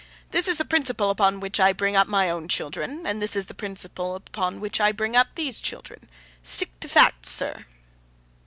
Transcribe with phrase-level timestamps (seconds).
[0.31, 3.45] This is the principle on which I bring up my own children, and this is
[3.45, 6.09] the principle on which I bring up these children.
[6.41, 7.67] Stick to Facts, sir!